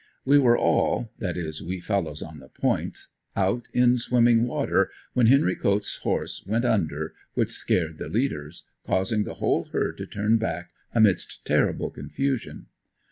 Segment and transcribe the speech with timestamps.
[0.25, 5.27] We were all that is we fellows on the points out in swimming water when
[5.27, 10.37] Henry Coats' horse went under, which scared the leaders, causing the whole herd to turn
[10.37, 12.65] back amidst terrible confusion.